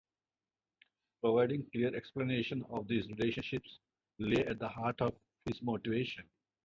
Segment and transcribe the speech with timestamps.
[1.21, 3.77] Providing clear explanation of these relationships
[4.17, 5.13] lay at the heart of
[5.45, 6.27] his motivation.